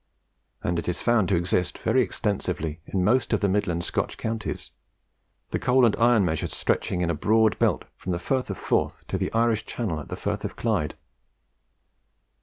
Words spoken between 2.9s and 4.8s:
most of the midland Scotch counties,